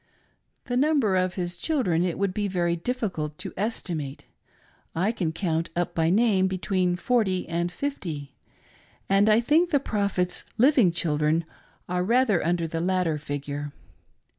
The 0.65 0.75
number 0.75 1.15
of 1.15 1.35
his 1.35 1.57
children 1.57 2.03
it 2.03 2.17
would 2.17 2.33
be 2.33 2.47
very 2.47 2.75
difficult 2.75 3.37
to 3.37 3.53
estimate. 3.55 4.25
I 4.95 5.11
can 5.11 5.31
count 5.31 5.69
up 5.75 5.93
by 5.93 6.09
name 6.09 6.47
between 6.47 6.95
forty 6.95 7.47
and 7.47 7.71
fifty, 7.71 8.33
and 9.07 9.29
I 9.29 9.39
think 9.39 9.69
the 9.69 9.79
Prophet's 9.79 10.43
living 10.57 10.91
children 10.91 11.45
are 11.87 12.03
rather 12.03 12.43
under 12.43 12.65
the 12.67 12.81
latter 12.81 13.19
figure. 13.19 13.73